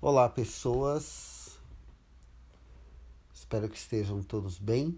Olá, 0.00 0.28
pessoas. 0.28 1.58
Espero 3.34 3.68
que 3.68 3.76
estejam 3.76 4.22
todos 4.22 4.56
bem. 4.56 4.96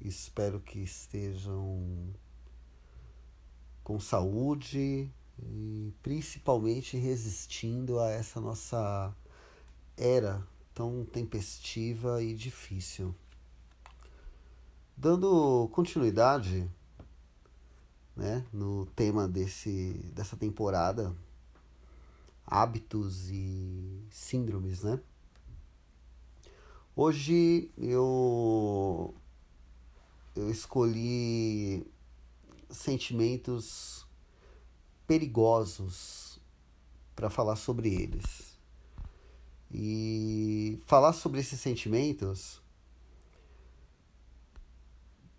Espero 0.00 0.60
que 0.60 0.78
estejam 0.78 2.14
com 3.82 3.98
saúde 3.98 5.10
e 5.42 5.92
principalmente 6.04 6.96
resistindo 6.96 7.98
a 7.98 8.08
essa 8.08 8.40
nossa 8.40 9.12
era 9.96 10.40
tão 10.72 11.04
tempestiva 11.04 12.22
e 12.22 12.32
difícil. 12.32 13.12
Dando 14.96 15.68
continuidade 15.72 16.70
né, 18.14 18.46
no 18.52 18.86
tema 18.86 19.26
desse, 19.26 19.94
dessa 20.14 20.36
temporada, 20.36 21.12
hábitos 22.46 23.28
e 23.30 24.04
síndromes, 24.10 24.82
né? 24.82 25.00
Hoje 26.94 27.70
eu, 27.76 29.14
eu 30.34 30.50
escolhi 30.50 31.86
sentimentos 32.70 34.06
perigosos 35.06 36.40
para 37.14 37.28
falar 37.28 37.56
sobre 37.56 37.94
eles. 37.94 38.56
E 39.70 40.80
falar 40.86 41.12
sobre 41.12 41.40
esses 41.40 41.60
sentimentos 41.60 42.62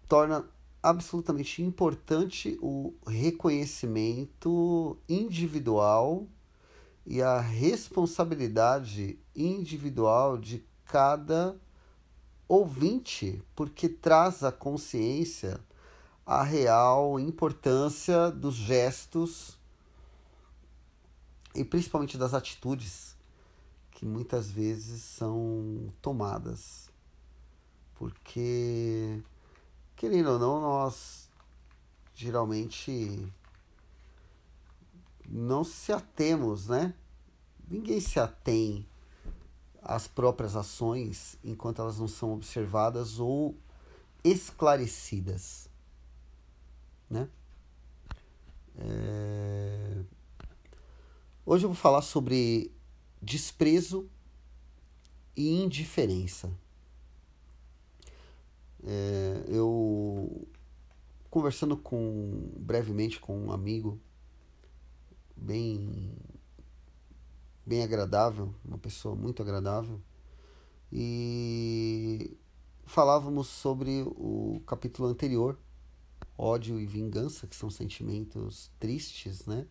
torna 0.07 0.47
absolutamente 0.81 1.61
importante 1.61 2.57
o 2.61 2.93
reconhecimento 3.05 4.97
individual 5.07 6.27
e 7.09 7.21
a 7.21 7.39
responsabilidade 7.39 9.17
individual 9.33 10.37
de 10.37 10.61
cada 10.83 11.57
ouvinte, 12.49 13.41
porque 13.55 13.87
traz 13.87 14.43
à 14.43 14.51
consciência 14.51 15.57
a 16.25 16.43
real 16.43 17.17
importância 17.17 18.29
dos 18.29 18.55
gestos 18.55 19.57
e 21.55 21.63
principalmente 21.63 22.17
das 22.17 22.33
atitudes 22.33 23.15
que 23.91 24.05
muitas 24.05 24.51
vezes 24.51 25.01
são 25.01 25.93
tomadas. 26.01 26.89
Porque 27.95 29.23
querendo 29.95 30.31
ou 30.31 30.39
não, 30.39 30.59
nós 30.59 31.29
geralmente 32.13 33.25
não 35.27 35.63
se 35.63 35.91
atemos, 35.91 36.67
né? 36.67 36.93
Ninguém 37.69 37.99
se 37.99 38.19
atém 38.19 38.87
às 39.81 40.07
próprias 40.07 40.55
ações 40.55 41.37
enquanto 41.43 41.81
elas 41.81 41.99
não 41.99 42.07
são 42.07 42.33
observadas 42.33 43.19
ou 43.19 43.57
esclarecidas, 44.23 45.69
né? 47.09 47.29
É... 48.77 50.03
Hoje 51.45 51.65
eu 51.65 51.69
vou 51.69 51.77
falar 51.77 52.01
sobre 52.01 52.71
desprezo 53.21 54.09
e 55.35 55.61
indiferença. 55.61 56.51
É, 58.83 59.43
eu 59.47 60.47
conversando 61.29 61.75
com 61.75 62.51
brevemente 62.57 63.19
com 63.19 63.37
um 63.37 63.51
amigo 63.51 63.99
bem 65.37 66.15
bem 67.65 67.83
agradável, 67.83 68.53
uma 68.63 68.77
pessoa 68.77 69.15
muito 69.15 69.41
agradável 69.41 70.01
e 70.91 72.37
falávamos 72.85 73.47
sobre 73.47 74.03
o 74.07 74.61
capítulo 74.65 75.09
anterior, 75.09 75.59
ódio 76.37 76.79
e 76.79 76.85
vingança, 76.85 77.45
que 77.45 77.55
são 77.55 77.69
sentimentos 77.69 78.71
tristes, 78.79 79.45
né? 79.45 79.67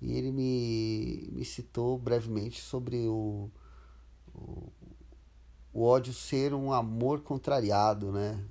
E 0.00 0.12
ele 0.12 0.30
me, 0.30 1.30
me 1.32 1.44
citou 1.44 1.98
brevemente 1.98 2.60
sobre 2.60 3.08
o, 3.08 3.50
o 4.34 4.70
o 5.76 5.82
ódio 5.82 6.14
ser 6.14 6.54
um 6.54 6.72
amor 6.72 7.20
contrariado, 7.20 8.10
né? 8.10 8.42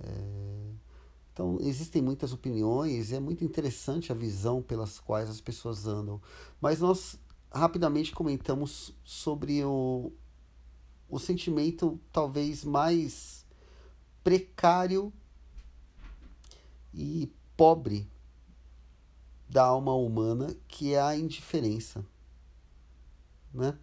É... 0.00 0.72
Então, 1.38 1.56
existem 1.60 2.02
muitas 2.02 2.32
opiniões, 2.32 3.12
é 3.12 3.20
muito 3.20 3.44
interessante 3.44 4.10
a 4.10 4.14
visão 4.14 4.60
pelas 4.60 4.98
quais 4.98 5.30
as 5.30 5.40
pessoas 5.40 5.86
andam. 5.86 6.20
Mas 6.60 6.80
nós 6.80 7.16
rapidamente 7.48 8.10
comentamos 8.10 8.92
sobre 9.04 9.64
o, 9.64 10.10
o 11.08 11.16
sentimento 11.16 12.00
talvez 12.10 12.64
mais 12.64 13.46
precário 14.24 15.12
e 16.92 17.32
pobre 17.56 18.10
da 19.48 19.62
alma 19.62 19.94
humana, 19.94 20.56
que 20.66 20.92
é 20.92 21.00
a 21.00 21.16
indiferença, 21.16 22.04
né? 23.54 23.78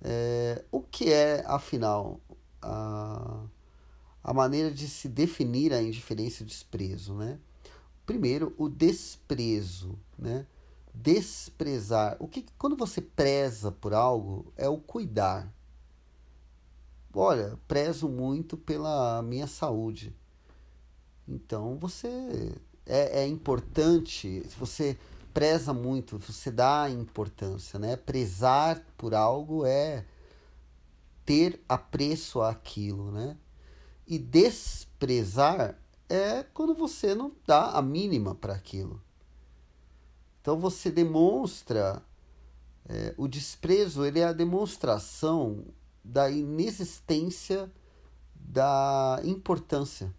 É, 0.00 0.64
o 0.72 0.80
que 0.80 1.12
é, 1.12 1.44
afinal, 1.46 2.18
a, 2.62 3.44
a 4.26 4.34
maneira 4.34 4.72
de 4.72 4.88
se 4.88 5.08
definir 5.08 5.72
a 5.72 5.80
indiferença 5.80 6.42
e 6.42 6.44
o 6.44 6.48
desprezo? 6.48 7.14
Né? 7.14 7.38
Primeiro, 8.04 8.52
o 8.58 8.68
desprezo. 8.68 9.96
Né? 10.18 10.44
Desprezar. 10.92 12.16
O 12.18 12.26
que, 12.26 12.44
quando 12.58 12.76
você 12.76 13.00
preza 13.00 13.70
por 13.70 13.94
algo, 13.94 14.52
é 14.56 14.68
o 14.68 14.78
cuidar. 14.78 15.48
Olha, 17.14 17.56
prezo 17.68 18.08
muito 18.08 18.56
pela 18.56 19.22
minha 19.22 19.46
saúde. 19.46 20.12
Então 21.28 21.78
você 21.78 22.52
é, 22.84 23.20
é 23.20 23.26
importante, 23.28 24.42
se 24.48 24.56
você 24.58 24.98
preza 25.32 25.72
muito, 25.72 26.18
você 26.18 26.50
dá 26.50 26.90
importância, 26.90 27.78
né? 27.78 27.94
Prezar 27.94 28.84
por 28.98 29.14
algo 29.14 29.64
é 29.64 30.04
ter 31.24 31.62
apreço 31.68 32.42
àquilo, 32.42 33.12
né? 33.12 33.36
E 34.06 34.18
desprezar 34.18 35.78
é 36.08 36.42
quando 36.42 36.74
você 36.74 37.14
não 37.14 37.32
dá 37.46 37.70
a 37.72 37.82
mínima 37.82 38.34
para 38.34 38.54
aquilo. 38.54 39.02
Então 40.40 40.58
você 40.58 40.90
demonstra 40.90 42.02
é, 42.88 43.14
o 43.16 43.26
desprezo, 43.26 44.04
ele 44.04 44.20
é 44.20 44.24
a 44.24 44.32
demonstração 44.32 45.64
da 46.04 46.30
inexistência 46.30 47.70
da 48.34 49.20
importância. 49.24 50.14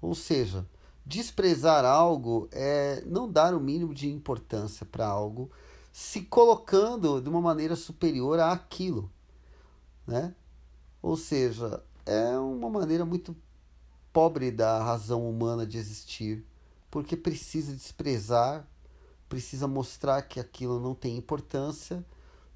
Ou 0.00 0.14
seja, 0.14 0.64
Desprezar 1.10 1.84
algo 1.84 2.48
é 2.52 3.02
não 3.04 3.28
dar 3.28 3.52
o 3.52 3.58
mínimo 3.58 3.92
de 3.92 4.08
importância 4.08 4.86
para 4.86 5.08
algo, 5.08 5.50
se 5.92 6.20
colocando 6.22 7.20
de 7.20 7.28
uma 7.28 7.40
maneira 7.40 7.74
superior 7.74 8.38
àquilo, 8.38 9.10
né? 10.06 10.32
Ou 11.02 11.16
seja, 11.16 11.82
é 12.10 12.36
uma 12.36 12.68
maneira 12.68 13.04
muito 13.04 13.36
pobre 14.12 14.50
da 14.50 14.82
razão 14.82 15.30
humana 15.30 15.64
de 15.64 15.78
existir, 15.78 16.44
porque 16.90 17.16
precisa 17.16 17.72
desprezar, 17.72 18.68
precisa 19.28 19.68
mostrar 19.68 20.22
que 20.22 20.40
aquilo 20.40 20.80
não 20.80 20.92
tem 20.92 21.16
importância 21.16 22.04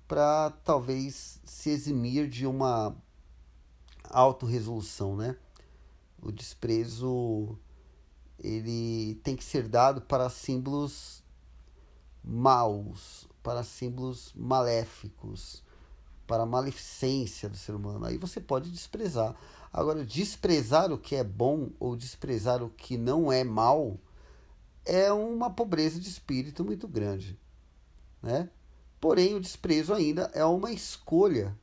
para 0.09 0.50
talvez 0.64 1.41
se 1.44 1.70
eximir 1.70 2.28
de 2.28 2.48
uma 2.48 2.97
autorresolução, 4.10 5.16
né? 5.16 5.37
O 6.20 6.32
desprezo 6.32 7.56
ele 8.41 9.14
tem 9.22 9.37
que 9.37 9.44
ser 9.44 9.69
dado 9.69 10.00
para 10.00 10.28
símbolos 10.28 11.22
maus, 12.25 13.28
para 13.41 13.62
símbolos 13.62 14.32
maléficos, 14.34 15.62
para 16.26 16.43
a 16.43 16.47
maleficência 16.47 17.49
do 17.49 17.56
ser 17.56 17.75
humano. 17.75 18.05
Aí 18.05 18.17
você 18.19 18.41
pode 18.41 18.71
desprezar. 18.71 19.35
Agora, 19.73 20.05
desprezar 20.05 20.93
o 20.93 20.99
que 20.99 21.17
é 21.17 21.25
bom 21.25 21.71
ou 21.81 21.97
desprezar 21.97 22.62
o 22.62 22.71
que 22.71 22.97
não 22.97 23.32
é 23.32 23.43
mal 23.43 23.99
é 24.85 25.12
uma 25.12 25.50
pobreza 25.50 25.99
de 25.99 26.09
espírito 26.09 26.65
muito 26.65 26.87
grande, 26.87 27.38
né? 28.23 28.50
Porém, 29.00 29.35
o 29.35 29.41
desprezo 29.41 29.93
ainda 29.93 30.31
é 30.35 30.44
uma 30.44 30.71
escolha 30.71 31.59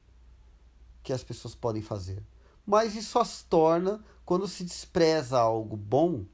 que 1.04 1.14
as 1.14 1.24
pessoas 1.24 1.56
podem 1.56 1.82
fazer. 1.82 2.22
Mas 2.66 2.96
isso 2.96 3.18
as 3.18 3.42
torna, 3.44 4.04
quando 4.26 4.48
se 4.48 4.64
despreza 4.64 5.40
algo 5.40 5.76
bom, 5.76 6.26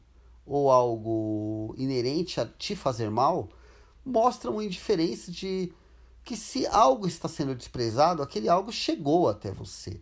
ou 0.48 0.72
algo 0.72 1.76
inerente 1.78 2.40
a 2.40 2.46
te 2.46 2.76
fazer 2.76 3.12
mal, 3.12 3.50
mostra 4.06 4.50
uma 4.50 4.64
indiferença 4.64 5.30
de 5.30 5.74
que 6.28 6.36
se 6.36 6.68
algo 6.68 7.08
está 7.08 7.30
sendo 7.30 7.56
desprezado, 7.56 8.22
aquele 8.22 8.50
algo 8.50 8.70
chegou 8.70 9.30
até 9.30 9.50
você. 9.50 10.02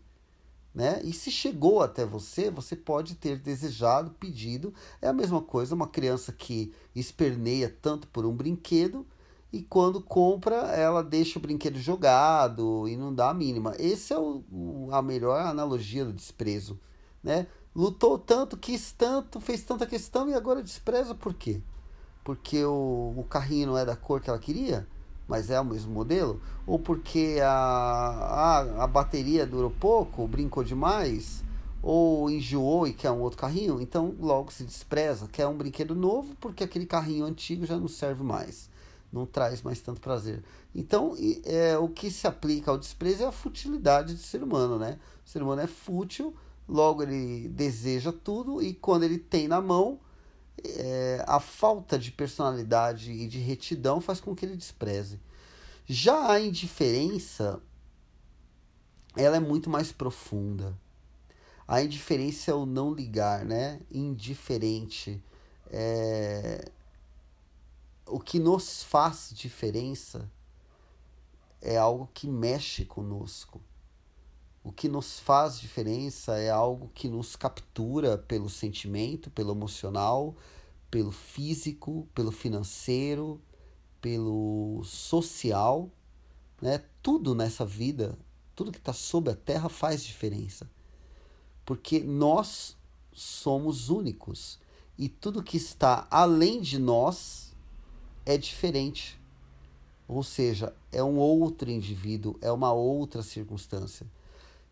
Né? 0.73 0.99
E 1.03 1.13
se 1.13 1.29
chegou 1.29 1.83
até 1.83 2.03
você, 2.03 2.49
você 2.49 2.75
pode 2.75 3.13
ter 3.13 3.37
desejado, 3.37 4.09
pedido. 4.09 4.73
É 4.99 5.07
a 5.07 5.13
mesma 5.13 5.39
coisa 5.39 5.75
uma 5.75 5.87
criança 5.87 6.33
que 6.33 6.73
esperneia 6.95 7.69
tanto 7.69 8.07
por 8.07 8.25
um 8.25 8.35
brinquedo 8.35 9.05
e 9.53 9.61
quando 9.61 10.01
compra, 10.01 10.55
ela 10.71 11.03
deixa 11.03 11.37
o 11.37 11.41
brinquedo 11.41 11.77
jogado 11.77 12.89
e 12.89 12.97
não 12.97 13.13
dá 13.13 13.29
a 13.29 13.33
mínima. 13.33 13.75
Esse 13.77 14.11
é 14.11 14.17
o, 14.17 14.89
a 14.91 15.03
melhor 15.03 15.39
analogia 15.39 16.03
do 16.03 16.11
desprezo, 16.11 16.79
né? 17.23 17.45
Lutou 17.75 18.17
tanto, 18.17 18.57
quis 18.57 18.91
tanto, 18.91 19.39
fez 19.39 19.63
tanta 19.63 19.85
questão 19.85 20.27
e 20.27 20.33
agora 20.33 20.63
despreza 20.63 21.13
por 21.13 21.35
quê? 21.35 21.61
Porque 22.23 22.65
o, 22.65 23.13
o 23.15 23.23
carrinho 23.29 23.67
não 23.67 23.77
é 23.77 23.85
da 23.85 23.95
cor 23.95 24.19
que 24.19 24.29
ela 24.29 24.39
queria, 24.39 24.87
mas 25.27 25.49
é 25.49 25.59
o 25.59 25.65
mesmo 25.65 25.93
modelo? 25.93 26.41
Ou 26.65 26.79
porque 26.79 27.37
a, 27.41 27.49
a, 27.49 28.83
a 28.83 28.87
bateria 28.87 29.45
durou 29.45 29.71
pouco, 29.71 30.27
brincou 30.27 30.63
demais? 30.63 31.43
Ou 31.81 32.29
enjoou 32.29 32.87
e 32.87 32.93
quer 32.93 33.11
um 33.11 33.21
outro 33.21 33.39
carrinho? 33.39 33.79
Então 33.81 34.15
logo 34.19 34.51
se 34.51 34.63
despreza, 34.63 35.27
quer 35.31 35.47
um 35.47 35.57
brinquedo 35.57 35.93
novo 35.95 36.35
porque 36.39 36.63
aquele 36.63 36.85
carrinho 36.85 37.25
antigo 37.25 37.65
já 37.65 37.77
não 37.77 37.87
serve 37.87 38.23
mais 38.23 38.69
não 39.15 39.25
traz 39.25 39.61
mais 39.61 39.79
tanto 39.79 40.01
prazer. 40.01 40.43
Então, 40.73 41.15
é, 41.45 41.77
o 41.77 41.87
que 41.87 42.11
se 42.11 42.27
aplica 42.27 42.69
ao 42.69 42.77
desprezo 42.77 43.23
é 43.23 43.25
a 43.25 43.31
futilidade 43.31 44.13
do 44.13 44.19
ser 44.19 44.43
humano, 44.43 44.77
né? 44.77 44.99
O 45.25 45.29
ser 45.29 45.41
humano 45.41 45.61
é 45.61 45.67
fútil, 45.67 46.35
logo 46.67 47.01
ele 47.01 47.47
deseja 47.47 48.11
tudo 48.11 48.61
e 48.61 48.73
quando 48.73 49.03
ele 49.03 49.17
tem 49.17 49.47
na 49.47 49.61
mão, 49.61 49.99
é, 50.63 51.23
a 51.27 51.39
falta 51.39 51.97
de 51.97 52.11
personalidade 52.11 53.11
e 53.11 53.27
de 53.27 53.39
retidão 53.39 53.99
faz 53.99 54.19
com 54.19 54.35
que 54.35 54.45
ele 54.45 54.55
despreze. 54.55 55.19
Já 55.85 56.31
a 56.31 56.39
indiferença, 56.39 57.61
ela 59.15 59.37
é 59.37 59.39
muito 59.39 59.69
mais 59.69 59.91
profunda. 59.91 60.77
A 61.67 61.81
indiferença 61.81 62.51
é 62.51 62.53
o 62.53 62.65
não 62.65 62.93
ligar, 62.93 63.43
né? 63.43 63.79
Indiferente. 63.91 65.21
É, 65.69 66.69
o 68.05 68.19
que 68.19 68.39
nos 68.39 68.83
faz 68.83 69.31
diferença 69.33 70.29
é 71.61 71.77
algo 71.77 72.09
que 72.13 72.27
mexe 72.27 72.85
conosco. 72.85 73.61
O 74.65 74.71
que 74.71 74.89
nos 74.89 75.19
faz 75.19 75.59
diferença 75.59 76.39
é 76.39 76.49
algo 76.49 76.89
que 76.95 77.07
nos 77.07 77.35
captura 77.35 78.17
pelo 78.17 78.49
sentimento, 78.49 79.29
pelo 79.29 79.51
emocional, 79.51 80.35
pelo 80.89 81.11
físico, 81.11 82.07
pelo 82.15 82.31
financeiro, 82.31 83.39
pelo 84.01 84.81
social. 84.83 85.91
Né? 86.59 86.83
Tudo 87.03 87.35
nessa 87.35 87.63
vida, 87.63 88.17
tudo 88.55 88.71
que 88.71 88.79
está 88.79 88.91
sob 88.91 89.29
a 89.29 89.35
terra 89.35 89.69
faz 89.69 90.03
diferença. 90.03 90.67
Porque 91.63 91.99
nós 91.99 92.75
somos 93.13 93.91
únicos. 93.91 94.59
E 94.97 95.07
tudo 95.07 95.43
que 95.43 95.57
está 95.57 96.07
além 96.09 96.59
de 96.59 96.79
nós 96.79 97.55
é 98.25 98.35
diferente. 98.35 99.21
Ou 100.07 100.23
seja, 100.23 100.75
é 100.91 101.03
um 101.03 101.17
outro 101.17 101.69
indivíduo, 101.69 102.35
é 102.41 102.51
uma 102.51 102.73
outra 102.73 103.21
circunstância. 103.21 104.07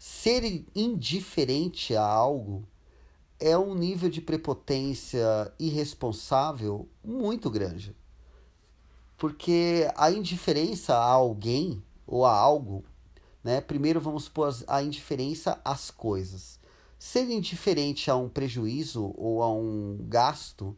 Ser 0.05 0.65
indiferente 0.75 1.95
a 1.95 2.05
algo 2.05 2.67
é 3.39 3.57
um 3.57 3.73
nível 3.73 4.09
de 4.09 4.19
prepotência 4.19 5.23
irresponsável 5.57 6.89
muito 7.01 7.49
grande. 7.49 7.95
Porque 9.15 9.89
a 9.95 10.11
indiferença 10.11 10.93
a 10.93 11.05
alguém 11.05 11.81
ou 12.05 12.25
a 12.25 12.37
algo, 12.37 12.83
né? 13.41 13.61
Primeiro 13.61 14.01
vamos 14.01 14.27
pôr 14.27 14.53
a 14.67 14.83
indiferença 14.83 15.61
às 15.63 15.89
coisas. 15.89 16.59
Ser 16.99 17.29
indiferente 17.29 18.11
a 18.11 18.15
um 18.17 18.27
prejuízo 18.27 19.13
ou 19.15 19.41
a 19.41 19.49
um 19.49 19.99
gasto 20.01 20.75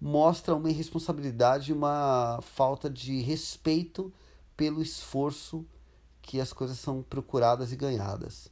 mostra 0.00 0.56
uma 0.56 0.68
irresponsabilidade, 0.68 1.72
uma 1.72 2.40
falta 2.42 2.90
de 2.90 3.20
respeito 3.20 4.12
pelo 4.56 4.82
esforço 4.82 5.64
que 6.28 6.42
as 6.42 6.52
coisas 6.52 6.78
são 6.78 7.02
procuradas 7.02 7.72
e 7.72 7.76
ganhadas. 7.76 8.50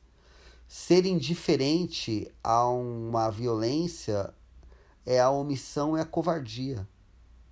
Ser 0.67 1.05
indiferente 1.05 2.27
a 2.43 2.67
uma 2.67 3.29
violência 3.29 4.33
é 5.05 5.21
a 5.21 5.29
omissão, 5.29 5.95
é 5.95 6.01
a 6.01 6.07
covardia. 6.07 6.89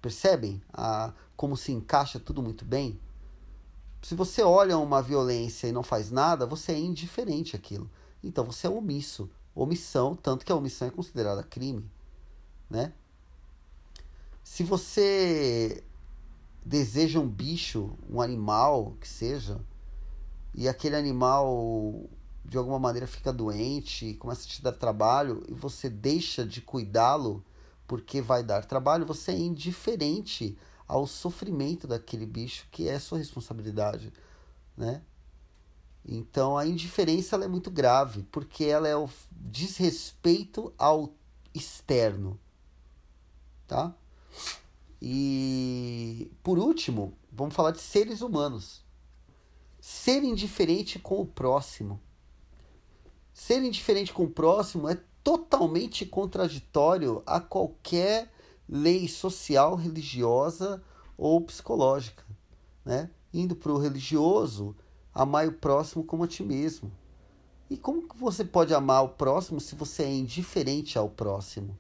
Percebem 0.01 0.63
a, 0.73 1.13
como 1.37 1.59
se 1.59 1.73
encaixa 1.73 2.19
tudo 2.19 2.43
muito 2.43 2.65
bem? 2.65 2.99
Se 4.01 4.15
você 4.15 4.43
olha 4.43 4.79
uma 4.79 5.03
violência 5.03 5.67
e 5.67 5.73
não 5.73 5.83
faz 5.83 6.11
nada, 6.11 6.47
você 6.47 6.73
é 6.73 6.79
indiferente 6.79 7.55
àquilo. 7.55 7.91
Então 8.23 8.47
você 8.47 8.67
é 8.67 8.71
omisso. 8.71 9.29
Omissão, 9.55 10.17
tanto 10.17 10.47
que 10.47 10.51
a 10.51 10.57
omissão 10.57 10.89
é 10.89 10.91
considerada 10.91 11.43
crime. 11.43 11.85
Né? 12.71 12.95
Se 14.43 14.63
você 14.63 15.85
deseja 16.65 17.21
um 17.21 17.29
bicho, 17.29 17.93
um 18.09 18.23
animal 18.23 18.97
que 18.99 19.07
seja, 19.07 19.61
e 20.55 20.69
aquele 20.69 20.97
animal 20.97 22.09
de 22.45 22.59
alguma 22.59 22.79
maneira 22.79 23.07
fica 23.07 23.33
doente, 23.33 24.15
começa 24.15 24.45
a 24.45 24.49
te 24.49 24.63
dar 24.63 24.73
trabalho 24.73 25.43
e 25.49 25.55
você 25.55 25.89
deixa 25.89 26.47
de 26.47 26.61
cuidá-lo 26.61 27.45
porque 27.87 28.21
vai 28.21 28.43
dar 28.43 28.65
trabalho, 28.65 29.07
você 29.07 29.33
é 29.33 29.39
indiferente 29.39 30.57
ao 30.87 31.07
sofrimento 31.07 31.87
daquele 31.87 32.27
bicho 32.27 32.67
que 32.71 32.89
é 32.89 32.99
sua 32.99 33.19
responsabilidade, 33.19 34.13
né? 34.77 35.03
Então 36.07 36.59
a 36.59 36.67
indiferença 36.67 37.37
é 37.37 37.49
muito 37.49 37.71
grave, 37.71 38.25
porque 38.31 38.65
ela 38.65 38.87
é 38.87 38.95
o 38.95 39.09
desrespeito 39.33 40.73
ao 40.77 41.15
externo, 41.55 42.39
tá? 43.67 43.95
E 45.01 46.31
por 46.43 46.59
último, 46.59 47.17
vamos 47.33 47.55
falar 47.55 47.71
de 47.71 47.81
seres 47.81 48.21
humanos. 48.21 48.84
Ser 49.87 50.25
indiferente 50.25 50.99
com 50.99 51.21
o 51.21 51.27
próximo. 51.27 52.01
Ser 53.35 53.63
indiferente 53.63 54.15
com 54.15 54.25
o 54.25 54.31
próximo 54.31 54.89
é 54.89 54.99
totalmente 55.23 56.07
contraditório 56.07 57.23
a 57.27 57.39
qualquer 57.39 58.33
lei 58.67 59.07
social, 59.07 59.75
religiosa 59.75 60.83
ou 61.19 61.39
psicológica. 61.43 62.25
Né? 62.83 63.11
Indo 63.31 63.55
para 63.55 63.73
o 63.73 63.77
religioso, 63.77 64.75
amar 65.13 65.49
o 65.49 65.53
próximo 65.53 66.03
como 66.03 66.25
a 66.25 66.29
ti 66.29 66.43
mesmo. 66.43 66.91
E 67.69 67.77
como 67.77 68.09
que 68.09 68.17
você 68.17 68.43
pode 68.43 68.73
amar 68.73 69.05
o 69.05 69.11
próximo 69.11 69.61
se 69.61 69.75
você 69.75 70.05
é 70.05 70.15
indiferente 70.15 70.97
ao 70.97 71.11
próximo? 71.11 71.79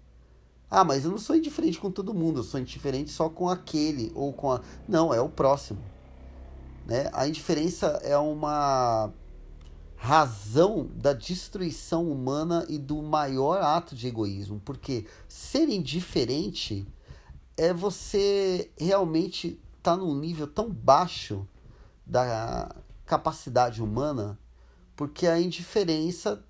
Ah, 0.71 0.85
mas 0.85 1.07
eu 1.07 1.11
não 1.11 1.17
sou 1.17 1.37
indiferente 1.37 1.81
com 1.81 1.91
todo 1.91 2.13
mundo, 2.13 2.41
eu 2.41 2.45
sou 2.45 2.61
indiferente 2.61 3.11
só 3.11 3.31
com 3.31 3.49
aquele 3.49 4.13
ou 4.15 4.31
com 4.31 4.53
a. 4.53 4.61
Não, 4.87 5.15
é 5.15 5.23
o 5.23 5.29
próximo. 5.31 5.94
Né? 6.87 7.09
A 7.13 7.27
indiferença 7.27 7.87
é 8.03 8.17
uma 8.17 9.13
razão 9.97 10.87
da 10.95 11.15
destruição 11.15 12.11
humana 12.11 12.67
e 12.69 12.77
do 12.79 13.01
maior 13.03 13.63
ato 13.63 13.95
de 13.95 14.07
egoísmo, 14.07 14.61
porque 14.65 15.07
ser 15.27 15.69
indiferente 15.71 16.87
é 17.57 17.73
você 17.73 18.71
realmente 18.77 19.59
estar 19.79 19.93
tá 19.93 19.97
num 19.97 20.15
nível 20.15 20.47
tão 20.47 20.71
baixo 20.71 21.49
da 22.05 22.75
capacidade 23.07 23.83
humana, 23.83 24.39
porque 24.95 25.27
a 25.27 25.41
indiferença 25.41 26.45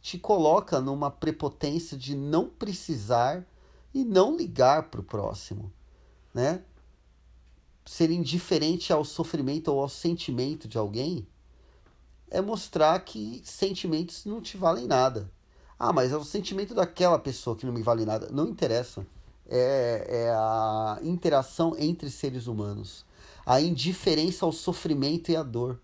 te 0.00 0.18
coloca 0.18 0.80
numa 0.80 1.10
prepotência 1.10 1.96
de 1.96 2.16
não 2.16 2.48
precisar 2.48 3.46
e 3.94 4.04
não 4.04 4.36
ligar 4.36 4.90
para 4.90 5.00
o 5.00 5.04
próximo, 5.04 5.72
né? 6.34 6.62
Ser 7.86 8.10
indiferente 8.10 8.92
ao 8.92 9.04
sofrimento 9.04 9.68
ou 9.68 9.80
ao 9.80 9.88
sentimento 9.88 10.66
de 10.66 10.76
alguém 10.76 11.26
é 12.28 12.40
mostrar 12.40 12.98
que 13.00 13.40
sentimentos 13.44 14.24
não 14.24 14.40
te 14.40 14.56
valem 14.56 14.86
nada. 14.86 15.30
Ah, 15.78 15.92
mas 15.92 16.10
é 16.10 16.16
o 16.16 16.24
sentimento 16.24 16.74
daquela 16.74 17.18
pessoa 17.18 17.54
que 17.54 17.64
não 17.64 17.72
me 17.72 17.82
vale 17.82 18.04
nada. 18.04 18.28
Não 18.32 18.48
interessa. 18.48 19.06
É, 19.48 20.06
é 20.08 20.30
a 20.30 20.98
interação 21.02 21.76
entre 21.78 22.10
seres 22.10 22.48
humanos. 22.48 23.04
A 23.44 23.60
indiferença 23.60 24.44
ao 24.44 24.52
sofrimento 24.52 25.30
e 25.30 25.36
à 25.36 25.42
dor. 25.44 25.78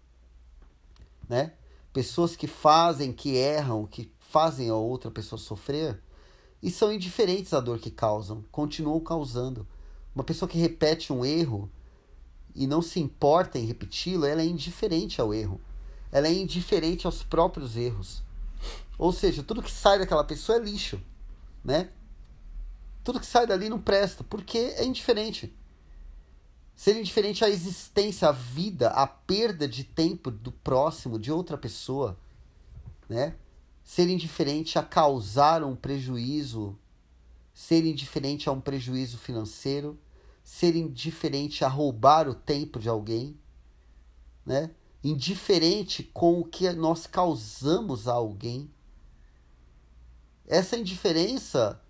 Né? 1.28 1.52
Pessoas 1.92 2.34
que 2.34 2.48
fazem, 2.48 3.12
que 3.12 3.36
erram, 3.36 3.86
que 3.86 4.10
fazem 4.18 4.68
a 4.70 4.74
outra 4.74 5.10
pessoa 5.10 5.38
sofrer, 5.38 6.02
e 6.60 6.70
são 6.70 6.92
indiferentes 6.92 7.52
à 7.52 7.60
dor 7.60 7.78
que 7.78 7.90
causam, 7.90 8.44
continuam 8.50 8.98
causando. 8.98 9.66
Uma 10.14 10.24
pessoa 10.24 10.48
que 10.48 10.58
repete 10.58 11.12
um 11.12 11.24
erro 11.24 11.70
e 12.54 12.66
não 12.66 12.82
se 12.82 13.00
importa 13.00 13.58
em 13.58 13.64
repeti-lo, 13.64 14.26
ela 14.26 14.42
é 14.42 14.46
indiferente 14.46 15.20
ao 15.20 15.32
erro. 15.32 15.60
Ela 16.10 16.28
é 16.28 16.32
indiferente 16.32 17.06
aos 17.06 17.22
próprios 17.22 17.76
erros. 17.76 18.22
Ou 18.98 19.12
seja, 19.12 19.42
tudo 19.42 19.62
que 19.62 19.70
sai 19.70 19.98
daquela 19.98 20.24
pessoa 20.24 20.58
é 20.58 20.60
lixo, 20.60 21.00
né? 21.64 21.88
Tudo 23.02 23.18
que 23.18 23.26
sai 23.26 23.46
dali 23.46 23.68
não 23.68 23.80
presta, 23.80 24.22
porque 24.22 24.58
é 24.58 24.84
indiferente. 24.84 25.52
Ser 26.76 26.98
indiferente 26.98 27.44
à 27.44 27.48
existência, 27.48 28.28
à 28.28 28.32
vida, 28.32 28.88
à 28.90 29.06
perda 29.06 29.66
de 29.66 29.84
tempo 29.84 30.30
do 30.30 30.52
próximo, 30.52 31.18
de 31.18 31.32
outra 31.32 31.56
pessoa, 31.58 32.18
né? 33.08 33.34
ser 33.84 34.08
indiferente 34.08 34.78
a 34.78 34.82
causar 34.82 35.62
um 35.62 35.74
prejuízo, 35.74 36.78
ser 37.52 37.84
indiferente 37.84 38.48
a 38.48 38.52
um 38.52 38.60
prejuízo 38.60 39.18
financeiro, 39.18 39.98
ser 40.42 40.76
indiferente 40.76 41.64
a 41.64 41.68
roubar 41.68 42.28
o 42.28 42.34
tempo 42.34 42.78
de 42.78 42.88
alguém, 42.88 43.38
né? 44.44 44.70
indiferente 45.02 46.02
com 46.02 46.40
o 46.40 46.44
que 46.44 46.70
nós 46.72 47.06
causamos 47.06 48.06
a 48.06 48.12
alguém. 48.12 48.70
Essa 50.46 50.76
indiferença, 50.76 51.80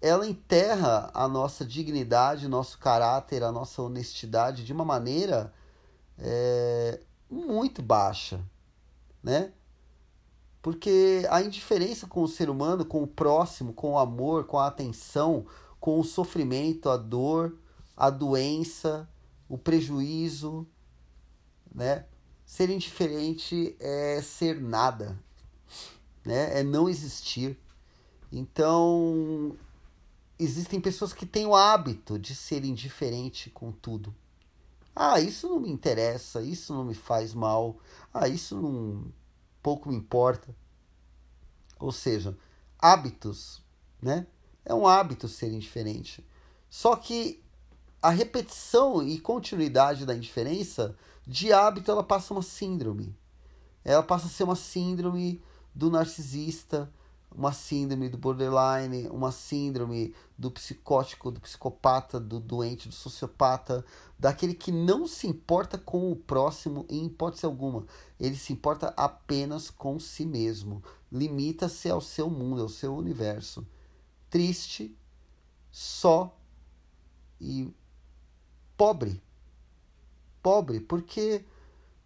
ela 0.00 0.26
enterra 0.26 1.10
a 1.14 1.28
nossa 1.28 1.64
dignidade, 1.64 2.48
nosso 2.48 2.78
caráter, 2.78 3.42
a 3.42 3.52
nossa 3.52 3.82
honestidade 3.82 4.64
de 4.64 4.72
uma 4.72 4.84
maneira 4.84 5.52
é, 6.18 7.00
muito 7.30 7.82
baixa, 7.82 8.40
né? 9.22 9.52
Porque 10.60 11.24
a 11.30 11.40
indiferença 11.42 12.08
com 12.08 12.22
o 12.22 12.28
ser 12.28 12.50
humano, 12.50 12.84
com 12.84 13.02
o 13.02 13.06
próximo, 13.06 13.72
com 13.72 13.92
o 13.92 13.98
amor, 13.98 14.46
com 14.46 14.58
a 14.58 14.66
atenção, 14.66 15.46
com 15.78 16.00
o 16.00 16.04
sofrimento, 16.04 16.88
a 16.88 16.96
dor, 16.96 17.56
a 17.96 18.10
doença, 18.10 19.08
o 19.48 19.56
prejuízo, 19.56 20.66
né? 21.74 22.04
Ser 22.44 22.70
indiferente 22.70 23.76
é 23.80 24.20
ser 24.22 24.60
nada, 24.60 25.18
né? 26.24 26.60
É 26.60 26.62
não 26.62 26.88
existir. 26.88 27.58
Então, 28.30 29.56
existem 30.38 30.80
pessoas 30.80 31.12
que 31.12 31.24
têm 31.24 31.46
o 31.46 31.56
hábito 31.56 32.18
de 32.18 32.34
ser 32.34 32.64
indiferente 32.64 33.50
com 33.50 33.72
tudo. 33.72 34.14
Ah, 34.94 35.20
isso 35.20 35.48
não 35.48 35.60
me 35.60 35.70
interessa, 35.70 36.42
isso 36.42 36.72
não 36.72 36.84
me 36.84 36.94
faz 36.94 37.34
mal. 37.34 37.78
Ah, 38.12 38.28
isso 38.28 38.56
não 38.60 39.12
pouco 39.62 39.88
me 39.88 39.96
importa. 39.96 40.54
Ou 41.78 41.92
seja, 41.92 42.36
hábitos, 42.78 43.62
né? 44.00 44.26
É 44.64 44.74
um 44.74 44.86
hábito 44.86 45.28
ser 45.28 45.52
indiferente. 45.52 46.26
Só 46.70 46.96
que 46.96 47.42
a 48.06 48.10
repetição 48.10 49.02
e 49.02 49.18
continuidade 49.18 50.06
da 50.06 50.14
indiferença, 50.14 50.94
de 51.26 51.52
hábito, 51.52 51.90
ela 51.90 52.04
passa 52.04 52.32
uma 52.32 52.42
síndrome. 52.42 53.12
Ela 53.84 54.00
passa 54.00 54.28
a 54.28 54.30
ser 54.30 54.44
uma 54.44 54.54
síndrome 54.54 55.42
do 55.74 55.90
narcisista, 55.90 56.88
uma 57.34 57.52
síndrome 57.52 58.08
do 58.08 58.16
borderline, 58.16 59.08
uma 59.08 59.32
síndrome 59.32 60.14
do 60.38 60.52
psicótico, 60.52 61.32
do 61.32 61.40
psicopata, 61.40 62.20
do 62.20 62.38
doente, 62.38 62.86
do 62.86 62.94
sociopata, 62.94 63.84
daquele 64.16 64.54
que 64.54 64.70
não 64.70 65.08
se 65.08 65.26
importa 65.26 65.76
com 65.76 66.12
o 66.12 66.14
próximo 66.14 66.86
em 66.88 67.06
hipótese 67.06 67.44
alguma. 67.44 67.86
Ele 68.20 68.36
se 68.36 68.52
importa 68.52 68.94
apenas 68.96 69.68
com 69.68 69.98
si 69.98 70.24
mesmo. 70.24 70.80
Limita-se 71.10 71.90
ao 71.90 72.00
seu 72.00 72.30
mundo, 72.30 72.62
ao 72.62 72.68
seu 72.68 72.94
universo. 72.94 73.66
Triste, 74.30 74.96
só 75.72 76.38
e 77.40 77.74
pobre. 78.76 79.22
Pobre, 80.42 80.80
porque 80.80 81.44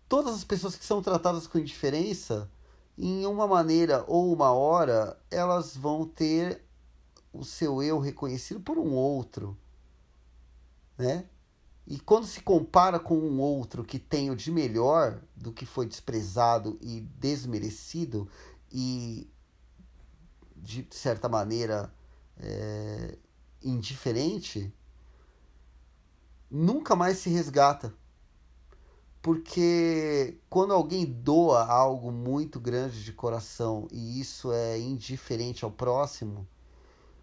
todas 0.09 0.35
as 0.35 0.45
pessoas 0.45 0.77
que 0.77 0.85
são 0.85 1.03
tratadas 1.03 1.47
com 1.47 1.59
indiferença 1.59 2.51
em 2.97 3.25
uma 3.27 3.47
maneira 3.47 4.05
ou 4.07 4.33
uma 4.33 4.53
hora, 4.53 5.19
elas 5.31 5.77
vão 5.77 6.07
ter 6.07 6.63
o 7.33 7.45
seu 7.45 7.83
eu 7.83 7.99
reconhecido 7.99 8.61
por 8.61 8.79
um 8.79 8.93
outro, 8.93 9.57
né? 10.99 11.27
E 11.87 11.99
quando 11.99 12.27
se 12.27 12.41
compara 12.41 13.01
com 13.01 13.19
um 13.19 13.41
outro 13.41 13.83
que 13.83 13.99
tem 13.99 14.31
o 14.31 14.37
de 14.37 14.51
melhor 14.51 15.21
do 15.35 15.53
que 15.53 15.67
foi 15.67 15.87
desprezado 15.87 16.79
e 16.81 17.01
desmerecido 17.01 18.29
e 18.71 19.29
de 20.57 20.87
certa 20.91 21.29
maneira 21.29 21.93
é, 22.37 23.19
indiferente, 23.63 24.73
nunca 26.51 26.97
mais 26.97 27.19
se 27.19 27.31
resgata. 27.31 27.95
Porque 29.23 30.39
quando 30.49 30.73
alguém 30.73 31.05
doa 31.05 31.65
algo 31.67 32.11
muito 32.11 32.59
grande 32.59 33.05
de 33.05 33.13
coração 33.13 33.87
e 33.93 34.19
isso 34.19 34.51
é 34.51 34.79
indiferente 34.79 35.65
ao 35.65 35.71
próximo, 35.71 36.49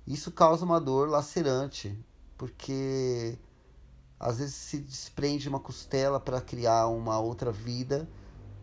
isso 0.06 0.32
causa 0.32 0.64
uma 0.64 0.80
dor 0.80 1.10
lacerante, 1.10 2.00
porque 2.38 3.38
às 4.20 4.38
vezes 4.38 4.56
se 4.56 4.78
desprende 4.80 5.50
uma 5.50 5.60
costela 5.60 6.20
para 6.20 6.40
criar 6.40 6.88
uma 6.88 7.20
outra 7.20 7.52
vida 7.52 8.08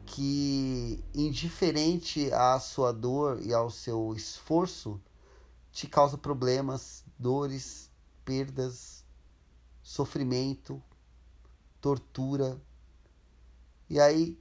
que, 0.07 1.03
indiferente 1.15 2.33
à 2.33 2.59
sua 2.61 2.93
dor 2.93 3.41
e 3.43 3.53
ao 3.53 3.71
seu 3.71 4.15
esforço, 4.15 5.01
te 5.73 5.87
causa 5.89 6.17
problemas, 6.17 7.05
dores, 7.19 7.91
perdas, 8.25 9.04
sofrimento, 9.85 10.83
tortura 11.81 12.61
e 13.89 14.01
aí 14.01 14.37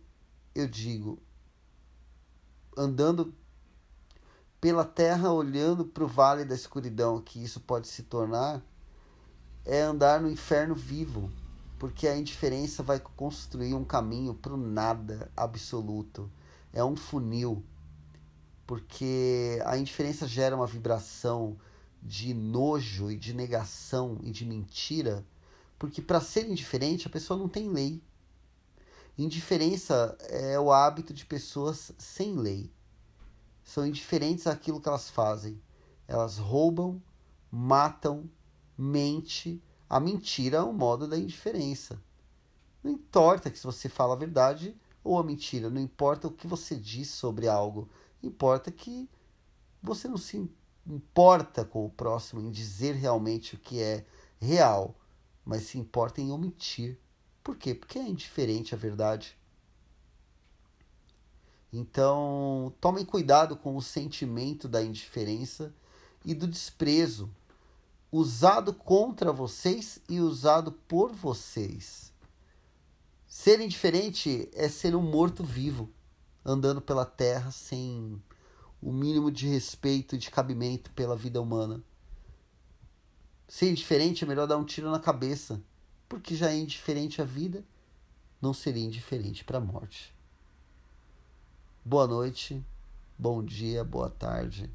eu 0.55 0.67
digo, 0.67 1.21
andando 2.77 3.35
pela 4.62 4.85
terra, 4.85 5.31
olhando 5.31 5.85
para 5.85 6.05
o 6.05 6.07
vale 6.07 6.45
da 6.45 6.55
escuridão, 6.55 7.21
que 7.21 7.43
isso 7.43 7.59
pode 7.59 7.88
se 7.88 8.03
tornar, 8.03 8.63
é 9.65 9.81
andar 9.81 10.21
no 10.21 10.31
inferno 10.31 10.73
vivo, 10.73 11.29
porque 11.77 12.07
a 12.07 12.17
indiferença 12.17 12.81
vai 12.81 13.00
construir 13.00 13.73
um 13.73 13.83
caminho 13.83 14.33
para 14.33 14.53
o 14.53 14.57
nada 14.57 15.29
absoluto. 15.35 16.31
É 16.71 16.83
um 16.83 16.95
funil, 16.95 17.63
porque 18.65 19.62
a 19.65 19.77
indiferença 19.77 20.25
gera 20.25 20.55
uma 20.55 20.65
vibração 20.65 21.57
de 22.01 22.33
nojo 22.33 23.12
e 23.12 23.17
de 23.17 23.33
negação 23.33 24.17
e 24.23 24.31
de 24.31 24.45
mentira, 24.45 25.25
porque 25.84 26.02
para 26.02 26.22
ser 26.22 26.50
indiferente 26.50 27.08
a 27.08 27.10
pessoa 27.10 27.38
não 27.38 27.50
tem 27.50 27.68
lei. 27.68 28.02
Indiferença 29.18 30.18
é 30.30 30.58
o 30.58 30.72
hábito 30.72 31.13
de 31.13 31.25
pessoas 31.25 31.92
sem 31.98 32.38
lei. 32.38 32.72
São 33.66 33.86
indiferentes 33.86 34.48
àquilo 34.48 34.80
que 34.80 34.88
elas 34.88 35.10
fazem. 35.10 35.62
Elas 36.08 36.38
roubam, 36.38 37.04
matam, 37.52 38.32
mente. 38.78 39.62
A 39.90 40.00
mentira 40.00 40.60
é 40.60 40.62
o 40.62 40.72
modo 40.72 41.06
da 41.06 41.18
indiferença. 41.18 42.02
Não 42.82 42.90
importa 42.90 43.52
que 43.52 43.60
se 43.60 43.66
você 43.66 43.90
fala 43.90 44.13
a 44.13 44.18
verdade 44.18 44.80
ou 45.04 45.20
a 45.20 45.24
mentira, 45.24 45.70
não 45.70 45.82
importa 45.82 46.30
o 46.30 46.32
que 46.32 46.48
você 46.48 46.78
diz 46.78 47.10
sobre 47.10 47.50
algo, 47.50 47.90
importa 48.24 48.72
que 48.72 49.10
você 49.82 50.08
não 50.08 50.16
se 50.16 50.50
importa 50.88 51.66
com 51.66 51.86
o 51.86 51.92
próximo 51.92 52.40
em 52.40 52.50
dizer 52.50 52.96
realmente 52.96 53.56
o 53.56 53.60
que 53.60 53.82
é 53.82 54.06
real, 54.40 54.98
mas 55.45 55.63
se 55.63 55.77
importa 55.77 56.21
em 56.21 56.31
omitir. 56.31 56.97
Por 57.43 57.57
quê? 57.57 57.75
Porque 57.75 58.00
é 58.00 58.07
indiferente 58.07 58.73
à 58.73 58.77
verdade. 58.77 59.38
Então, 61.71 62.73
tomem 62.79 63.03
cuidado 63.03 63.57
com 63.57 63.75
o 63.75 63.81
sentimento 63.81 64.67
da 64.67 64.83
indiferença 64.83 65.73
e 66.23 66.33
do 66.33 66.47
desprezo 66.47 67.29
usado 68.12 68.71
contra 68.75 69.33
vocês 69.33 70.00
e 70.07 70.19
usado 70.19 70.71
por 70.71 71.12
vocês. 71.12 72.13
Ser 73.25 73.59
indiferente 73.59 74.47
é 74.53 74.69
ser 74.69 74.95
um 74.95 75.01
morto-vivo, 75.01 75.89
andando 76.45 76.79
pela 76.79 77.05
terra 77.05 77.50
sem 77.50 78.21
o 78.79 78.91
mínimo 78.91 79.31
de 79.31 79.47
respeito 79.47 80.13
e 80.13 80.19
de 80.19 80.29
cabimento 80.29 80.91
pela 80.91 81.15
vida 81.15 81.41
humana. 81.41 81.81
Ser 83.53 83.69
indiferente 83.69 84.24
é 84.24 84.27
melhor 84.27 84.48
dar 84.48 84.57
um 84.57 84.65
tiro 84.65 84.89
na 84.89 85.00
cabeça 85.00 85.62
porque 86.10 86.36
já 86.36 86.50
é 86.50 86.57
indiferente 86.57 87.22
à 87.22 87.24
vida, 87.24 87.63
não 88.41 88.51
seria 88.51 88.83
indiferente 88.83 89.43
para 89.43 89.60
a 89.60 89.62
morte. 89.62 90.12
Boa 91.86 92.07
noite, 92.07 92.65
bom 93.15 93.43
dia, 93.45 93.83
boa 93.83 94.10
tarde. 94.10 94.72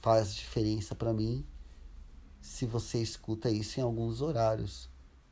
Faz 0.00 0.34
diferença 0.34 0.92
para 0.92 1.12
mim 1.12 1.46
se 2.40 2.66
você 2.66 3.00
escuta 3.00 3.48
isso 3.48 3.78
em 3.78 3.84
alguns 3.84 4.20
horários. 4.20 4.90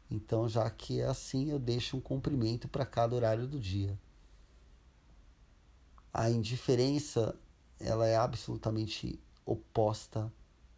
Então, 0.08 0.48
já 0.48 0.70
que 0.70 1.00
é 1.00 1.06
assim, 1.06 1.50
eu 1.50 1.58
deixo 1.58 1.96
um 1.96 2.00
cumprimento 2.00 2.68
para 2.68 2.86
cada 2.86 3.16
horário 3.16 3.48
do 3.48 3.58
dia. 3.58 3.98
A 6.14 6.30
indiferença, 6.30 7.34
ela 7.80 8.06
é 8.06 8.16
absolutamente 8.16 9.18
oposta 9.44 10.32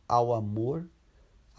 ao 0.09 0.33
amor, 0.33 0.88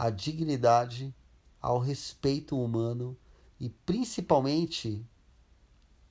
à 0.02 0.10
dignidade 0.10 1.14
ao 1.62 1.78
respeito 1.78 2.60
humano 2.60 3.16
e 3.60 3.70
principalmente 3.70 5.08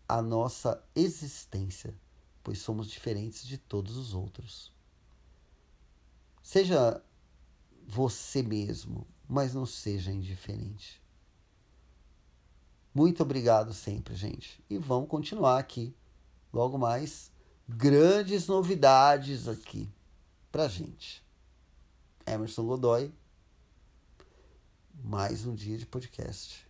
à 0.09 0.23
nossa 0.23 0.81
existência, 0.95 1.93
pois 2.41 2.61
somos 2.61 2.87
diferentes 2.87 3.45
de 3.45 3.59
todos 3.59 3.97
os 3.97 4.15
outros. 4.15 4.73
Seja 6.41 7.03
você 7.85 8.45
mesmo, 8.45 9.09
mas 9.29 9.55
não 9.55 9.67
seja 9.67 10.13
indiferente. 10.13 11.03
Muito 12.95 13.25
obrigado 13.25 13.75
sempre, 13.75 14.15
gente. 14.15 14.63
E 14.71 14.79
vamos 14.79 15.09
continuar 15.09 15.59
aqui. 15.59 15.93
Logo 16.53 16.79
mais, 16.79 17.33
grandes 17.69 18.47
novidades 18.47 19.49
aqui 19.49 19.93
pra 20.53 20.69
gente. 20.69 21.25
Emerson 22.25 22.65
Godoy 22.65 23.13
mais 25.03 25.47
um 25.47 25.55
dia 25.55 25.77
de 25.77 25.87
podcast. 25.87 26.70